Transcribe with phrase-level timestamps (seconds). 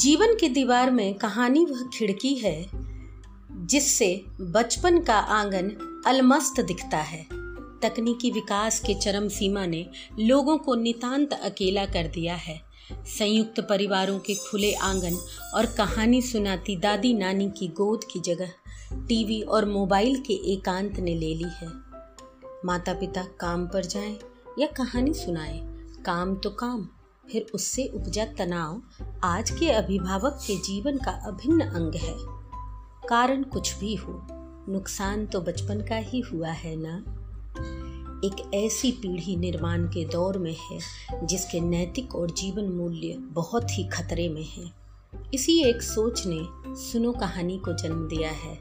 [0.00, 2.70] जीवन की दीवार में कहानी वह खिड़की है,
[3.66, 5.70] जिससे बचपन का आँगन
[6.06, 7.22] अलमस्त दिखता है।
[7.82, 9.86] तकनीकी विकास के चरम सीमा ने
[10.20, 12.60] लोगों को नितांत अकेला कर दिया है।
[13.18, 15.16] संयुक्त परिवारों के खुले आँगन
[15.54, 18.50] और कहानी सुनाती दादी नानी की गोद की जगह
[18.92, 21.68] टीवी और मोबाइल के एकांत ने ले ली है।
[22.64, 24.18] माता पिता काम पर जाएँ
[24.58, 25.60] या कहानी सुनाएँ,
[26.06, 26.88] काम तो काम,
[27.32, 28.82] फिर उससे उपजा तनाव
[29.24, 32.14] आज के अभिभावक के जीवन का अभिन्न अंग है।
[33.08, 34.26] कारण कुछ भी हो,
[34.68, 36.98] नुकसान तो बचपन का ही हुआ है ना?
[38.26, 40.80] एक ऐसी पीढ़ी निर्माण के दौर में है,
[41.26, 44.74] जिसके नैतिक और जीवन मूल्य बहुत ही खतरे में हैं।
[45.34, 48.56] इसी एक सोच ने सुनो कहानी को जन्म दिया है।